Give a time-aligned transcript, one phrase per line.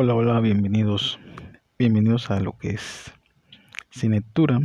[0.00, 1.18] Hola, hola, bienvenidos.
[1.76, 3.12] Bienvenidos a lo que es
[3.90, 4.60] Cinetura.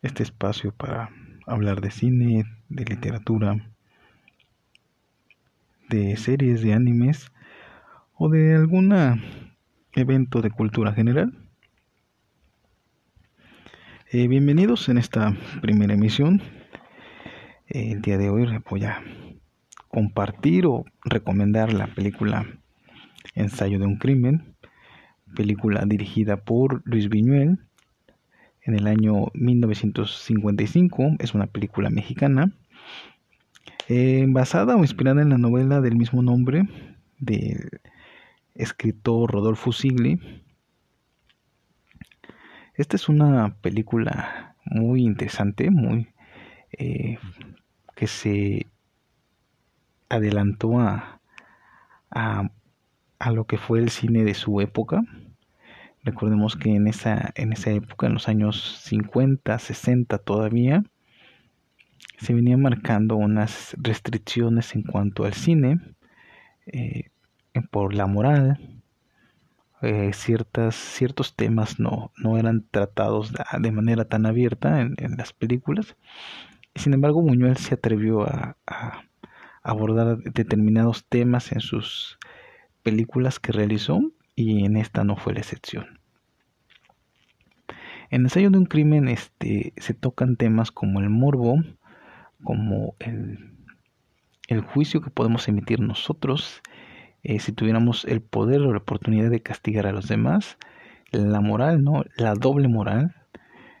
[0.00, 1.10] Este espacio para
[1.44, 3.68] hablar de cine, de literatura,
[5.88, 7.32] de series, de animes
[8.14, 8.94] o de algún
[9.92, 11.36] evento de cultura general.
[14.12, 16.40] Eh, bienvenidos en esta primera emisión.
[17.66, 19.02] el día de hoy voy a
[19.88, 22.57] compartir o recomendar la película
[23.34, 24.56] Ensayo de un crimen,
[25.34, 27.58] película dirigida por Luis Viñuel
[28.62, 32.52] en el año 1955, es una película mexicana,
[33.88, 36.68] eh, basada o inspirada en la novela del mismo nombre
[37.18, 37.80] del
[38.54, 40.20] escritor Rodolfo Sigli.
[42.74, 46.08] Esta es una película muy interesante, muy
[46.72, 47.18] eh,
[47.96, 48.66] que se
[50.10, 51.20] adelantó a,
[52.10, 52.50] a
[53.18, 55.02] a lo que fue el cine de su época.
[56.02, 60.84] Recordemos que en esa, en esa época, en los años 50, 60 todavía,
[62.18, 65.80] se venían marcando unas restricciones en cuanto al cine,
[66.66, 67.10] eh,
[67.70, 68.82] por la moral,
[69.82, 75.96] eh, ciertas, ciertos temas no, no eran tratados de manera tan abierta en, las películas.
[76.74, 78.56] Sin embargo, Buñuel se atrevió a
[79.62, 82.17] abordar determinados temas en sus
[82.82, 84.00] películas que realizó
[84.34, 86.00] y en esta no fue la excepción.
[88.10, 91.62] En Ensayo de un crimen este, se tocan temas como el morbo,
[92.42, 93.52] como el,
[94.48, 96.62] el juicio que podemos emitir nosotros
[97.22, 100.56] eh, si tuviéramos el poder o la oportunidad de castigar a los demás,
[101.10, 102.04] la moral, ¿no?
[102.16, 103.14] la doble moral,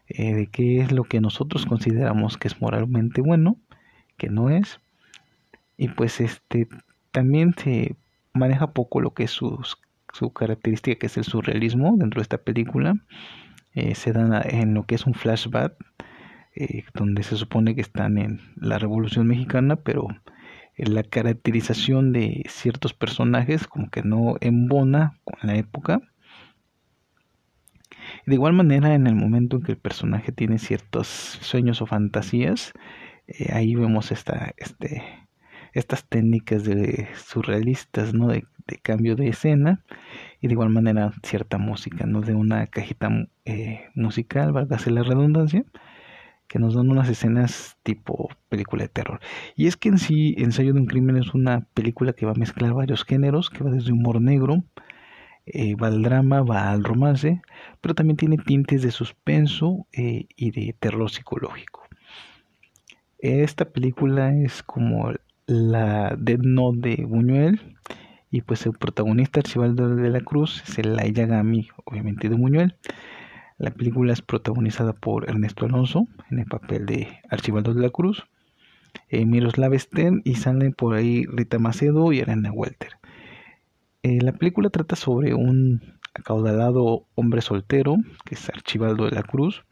[0.08, 3.56] eh, de qué es lo que nosotros consideramos que es moralmente bueno,
[4.16, 4.80] que no es,
[5.76, 6.68] y pues este
[7.12, 7.96] también se
[8.38, 9.62] maneja poco lo que es su,
[10.12, 12.94] su característica, que es el surrealismo dentro de esta película.
[13.74, 15.74] Eh, se dan en lo que es un flashback,
[16.54, 20.08] eh, donde se supone que están en la Revolución Mexicana, pero
[20.76, 26.00] la caracterización de ciertos personajes como que no embona con la época.
[28.26, 32.72] De igual manera, en el momento en que el personaje tiene ciertos sueños o fantasías,
[33.26, 35.02] eh, ahí vemos esta, este,
[35.72, 38.28] estas técnicas de surrealistas, ¿no?
[38.28, 38.44] De,
[38.82, 39.82] cambio de escena
[40.42, 42.20] y de igual manera cierta música, ¿no?
[42.20, 43.08] De una cajita
[43.46, 45.64] eh, musical, válgase la redundancia,
[46.48, 49.20] que nos dan unas escenas tipo película de terror.
[49.56, 52.38] Y es que en sí, Ensayo de un crimen es una película que va a
[52.38, 54.64] mezclar varios géneros, que va desde humor negro,
[55.46, 57.40] eh, va al drama, va al romance,
[57.80, 61.88] pero también tiene tintes de suspenso eh, y de terror psicológico.
[63.18, 65.12] Esta película es como
[65.48, 67.76] la Dead Note de Buñuel
[68.30, 72.76] y pues el protagonista Archibaldo de la Cruz es el Ayagami, obviamente de Buñuel.
[73.56, 78.26] La película es protagonizada por Ernesto Alonso en el papel de Archibaldo de la Cruz,
[79.08, 82.92] eh, Miroslav Stern y salen por ahí Rita Macedo y Elena Welter.
[84.02, 89.64] Eh, la película trata sobre un acaudalado hombre soltero, que es Archibaldo de la Cruz,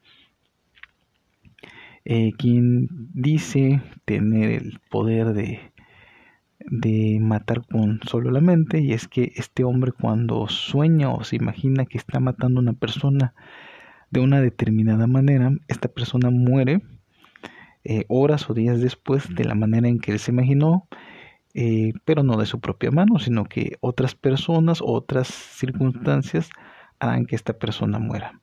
[2.09, 5.73] eh, quien dice tener el poder de,
[6.61, 11.35] de matar con solo la mente y es que este hombre cuando sueña o se
[11.35, 13.35] imagina que está matando a una persona
[14.11, 16.81] de una determinada manera, esta persona muere
[17.83, 20.87] eh, horas o días después de la manera en que él se imaginó,
[21.55, 26.51] eh, pero no de su propia mano, sino que otras personas, otras circunstancias
[27.01, 28.41] harán que esta persona muera.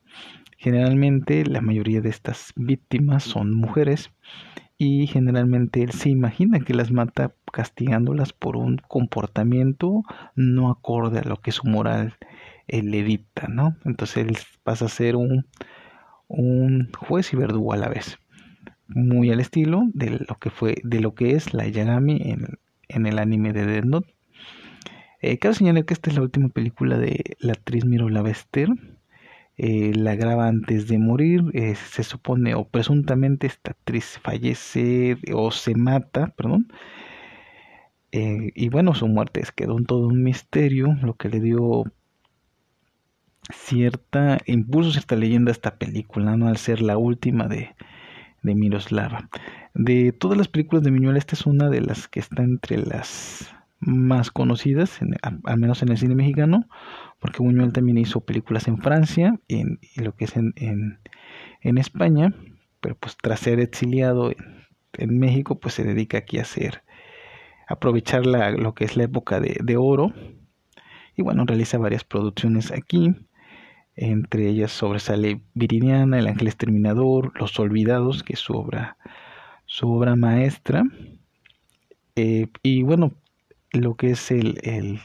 [0.64, 4.10] Generalmente la mayoría de estas víctimas son mujeres
[4.78, 10.04] y generalmente él se imagina que las mata castigándolas por un comportamiento
[10.36, 12.14] no acorde a lo que su moral
[12.66, 13.76] le dicta, ¿no?
[13.84, 15.44] Entonces él pasa a ser un,
[16.28, 18.18] un juez y verdugo a la vez,
[18.88, 22.22] muy al estilo de lo que fue, de lo que es la Yagami
[22.88, 24.14] en, el anime de Death Note.
[25.20, 28.70] Eh, cabe señalar que esta es la última película de la actriz Miro Lavester
[29.56, 35.50] eh, la graba antes de morir, eh, se supone o presuntamente esta actriz fallece o
[35.52, 36.68] se mata, perdón.
[38.12, 41.84] Eh, y bueno, su muerte quedó en todo un misterio, lo que le dio
[43.52, 46.48] cierta impulso, cierta leyenda a esta película, ¿no?
[46.48, 47.74] Al ser la última de,
[48.42, 49.28] de Miroslava.
[49.74, 53.53] De todas las películas de Miñuel, esta es una de las que está entre las
[53.86, 56.66] más conocidas, al menos en el cine mexicano,
[57.18, 62.34] porque Buñuel también hizo películas en Francia y, en, lo que es en, en, España,
[62.80, 66.82] pero pues tras ser exiliado en, México, pues se dedica aquí a hacer,
[67.68, 70.12] aprovechar la, lo que es la época de, de oro
[71.16, 73.14] Y bueno, realiza varias producciones aquí.
[73.96, 78.96] Entre ellas sobresale Viridiana, El Ángel Exterminador, Los Olvidados, que es su obra,
[79.66, 80.82] su obra maestra.
[82.16, 83.12] Eh, y bueno,
[83.74, 85.00] lo que es el, el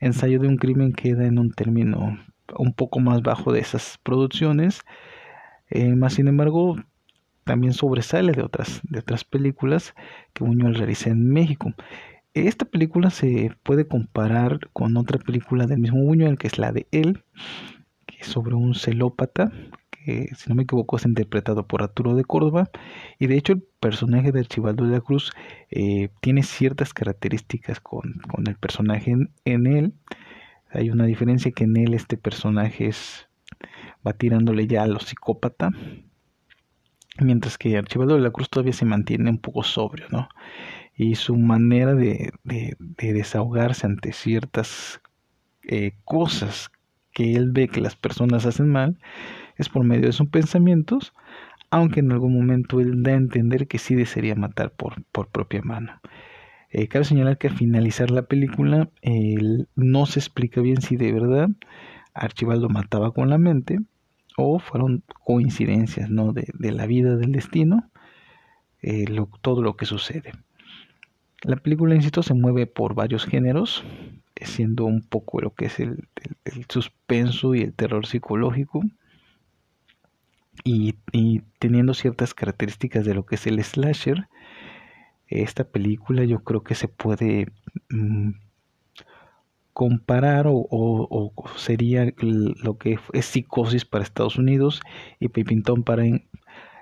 [0.00, 2.18] ensayo de un crimen queda en un término
[2.56, 4.82] un poco más bajo de esas producciones.
[5.70, 6.76] Eh, más sin embargo,
[7.44, 9.94] también sobresale de otras, de otras películas
[10.32, 11.72] que Buñuel realiza en México.
[12.34, 16.86] Esta película se puede comparar con otra película del mismo Buñuel, que es la de
[16.92, 17.24] Él,
[18.06, 19.50] que es sobre un celópata,
[20.04, 22.70] que si no me equivoco es interpretado por Arturo de Córdoba,
[23.18, 25.32] y de hecho el personaje de Archibaldo de la Cruz
[25.70, 29.14] eh, tiene ciertas características con, con el personaje
[29.44, 29.92] en, él.
[30.70, 33.28] Hay una diferencia que en él este personaje es
[34.06, 35.70] va tirándole ya a lo psicópata,
[37.20, 40.28] mientras que Archibaldo de la Cruz todavía se mantiene un poco sobrio, ¿no?
[40.94, 45.00] Y su manera de, de, desahogarse ante ciertas
[45.62, 46.70] eh, cosas
[47.12, 48.98] que él ve que las personas hacen mal
[49.58, 51.12] es por medio de sus pensamientos,
[51.70, 55.60] aunque en algún momento él da a entender que sí desearía matar por, por propia
[55.62, 56.00] mano.
[56.70, 58.90] Eh, cabe señalar que al finalizar la película
[59.74, 61.48] no se explica bien si de verdad
[62.12, 63.78] Archibaldo mataba con la mente
[64.36, 66.32] o fueron coincidencias ¿no?
[66.32, 67.90] de, la vida del destino,
[68.82, 69.06] eh,
[69.40, 70.32] todo lo que sucede.
[71.42, 73.84] La película, insisto, se mueve por varios géneros,
[74.40, 76.08] siendo un poco lo que es el,
[76.68, 78.82] suspenso y el terror psicológico,
[81.12, 84.28] y, teniendo ciertas características de lo que es el slasher,
[85.26, 87.48] esta película yo creo que se puede
[87.90, 88.32] mm,
[89.72, 94.80] comparar o, sería lo que es psicosis para Estados Unidos
[95.20, 96.04] y Pipintown para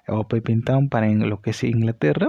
[0.08, 2.28] o para en lo que es Inglaterra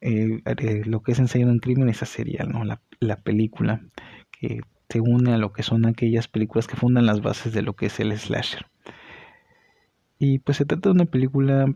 [0.00, 2.64] eh, eh, lo que es ensayando un crimen esa sería ¿no?
[2.64, 3.82] la, la, película
[4.30, 7.74] que se une a lo que son aquellas películas que fundan las bases de lo
[7.74, 8.66] que es el slasher
[10.22, 11.74] y pues se trata de una película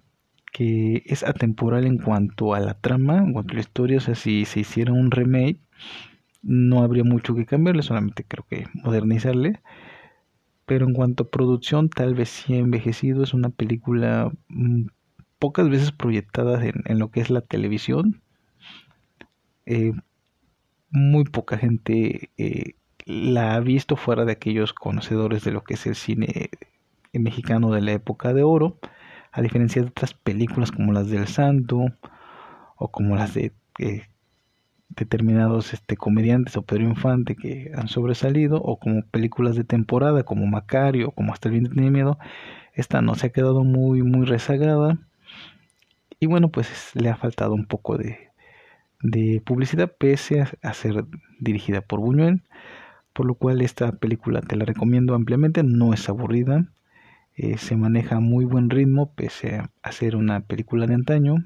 [0.52, 4.14] que es atemporal en cuanto a la trama, en cuanto a la historia, o sea,
[4.14, 5.58] si se hiciera un remake,
[6.42, 9.60] no habría mucho que cambiarle, solamente creo que modernizarle.
[10.64, 13.24] Pero en cuanto a producción, tal vez sí ha envejecido.
[13.24, 14.86] Es una película mm,
[15.40, 18.22] pocas veces proyectada en, lo que es la televisión.
[19.66, 19.92] Eh,
[20.90, 22.74] muy poca gente eh,
[23.06, 26.50] la ha visto fuera de aquellos conocedores de lo que es el cine
[27.18, 28.78] mexicano de la época de oro,
[29.32, 31.86] a diferencia de otras películas como las del Santo
[32.76, 34.06] o como las de eh,
[34.88, 40.46] determinados este, comediantes o Pedro Infante que han sobresalido o como películas de temporada como
[40.46, 42.18] Macario como Hasta el viento tiene miedo
[42.72, 44.98] esta no se ha quedado muy muy rezagada.
[46.18, 51.04] Y bueno pues le ha faltado un poco de publicidad pese a, ser
[51.38, 52.42] dirigida por Buñuel
[53.12, 56.66] por lo cual esta película te la recomiendo ampliamente no es aburrida
[57.36, 61.36] eh, se maneja muy buen ritmo pese a ser una película de antaño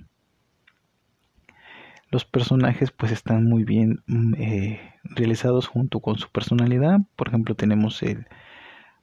[2.11, 6.99] los personajes pues están muy bien mm, eh, realizados junto con su personalidad.
[7.17, 8.27] Por ejemplo tenemos el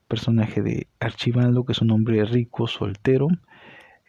[0.08, 3.28] personaje de Archibaldo que es un hombre rico, soltero.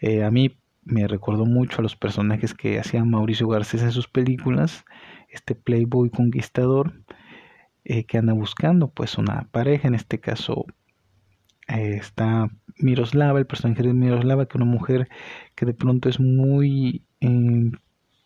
[0.01, 4.07] Eh, a mí me recordó mucho a los personajes que hacía Mauricio Garcés en sus
[4.07, 4.85] películas.
[5.29, 6.93] Este playboy conquistador
[8.07, 9.87] que anda buscando pues una pareja.
[9.87, 10.65] En este caso
[11.69, 15.07] está Miroslava, el personaje de Miroslava, que es una mujer
[15.55, 17.03] que de pronto es muy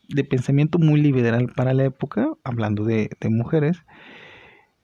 [0.10, 3.84] de pensamiento muy liberal para la época, hablando de, mujeres,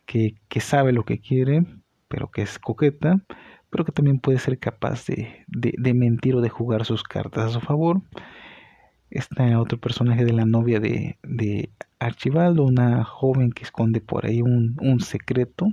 [0.05, 1.65] que, que, sabe lo que quiere,
[2.07, 3.21] pero que es coqueta,
[3.69, 7.49] pero que también puede ser capaz de, de, mentir o de jugar sus cartas a
[7.49, 8.01] su favor.
[9.11, 14.41] Está otro personaje de la novia de, de Archibaldo, una joven que esconde por ahí
[14.41, 15.67] un, un secreto.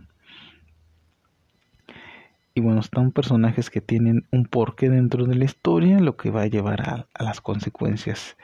[2.56, 6.42] Y bueno, están personajes que tienen un porqué dentro de la historia, lo que va
[6.42, 8.36] a llevar a, las consecuencias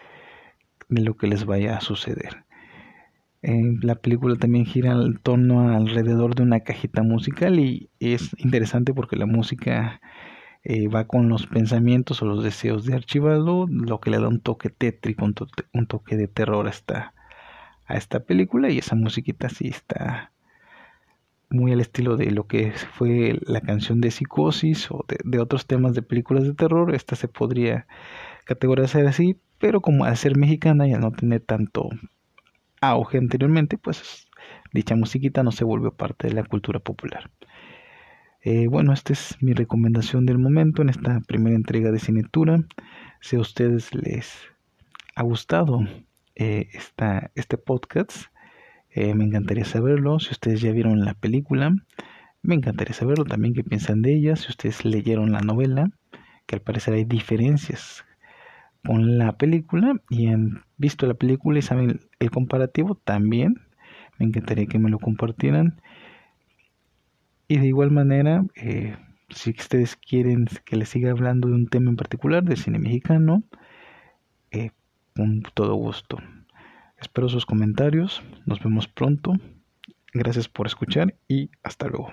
[0.88, 2.44] de lo que les vaya a suceder.
[3.42, 9.16] la película también gira en torno alrededor de una cajita musical y es interesante porque
[9.16, 10.00] la música
[10.64, 14.40] eh, va con los pensamientos o los deseos de Archibaldo, lo que le da un
[14.40, 17.14] toque tétrico, un, toque de terror a esta,
[17.86, 20.31] a esta película y esa musiquita sí está
[21.52, 25.94] muy al estilo de lo que fue la canción de Psicosis o de, otros temas
[25.94, 27.86] de películas de terror, esta se podría
[28.44, 31.88] categorizar así, pero como al ser mexicana y al no tener tanto
[32.80, 34.26] auge anteriormente, pues
[34.72, 37.30] dicha musiquita no se volvió parte de la cultura popular.
[38.44, 42.64] Eh, bueno, esta es mi recomendación del momento en esta primera entrega de Cinetura.
[43.20, 44.36] Si a ustedes les
[45.14, 45.80] ha gustado
[46.34, 48.31] eh, esta, este podcast,
[48.94, 50.18] Eh, me encantaría saberlo.
[50.20, 51.74] Si ustedes ya vieron la película,
[52.42, 54.36] me encantaría saberlo también qué piensan de ella.
[54.36, 55.90] Si ustedes leyeron la novela,
[56.46, 58.04] que al parecer hay diferencias
[58.84, 63.60] con la película y han visto la película y saben el comparativo también.
[64.18, 65.80] Me encantaría que me lo compartieran.
[67.48, 68.96] Y de igual manera, eh,
[69.30, 73.42] si ustedes quieren que les siga hablando de un tema en particular, del cine mexicano,
[74.50, 74.70] eh,
[75.14, 76.18] con todo gusto.
[77.02, 78.22] Espero sus comentarios.
[78.46, 79.34] Nos vemos pronto.
[80.14, 82.12] Gracias por escuchar y hasta luego.